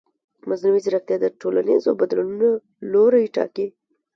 [0.49, 2.49] مصنوعي ځیرکتیا د ټولنیزو بدلونونو
[2.91, 3.67] لوری ټاکي.